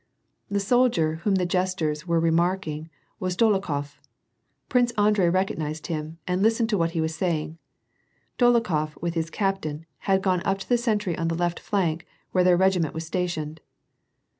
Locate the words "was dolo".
3.19-3.61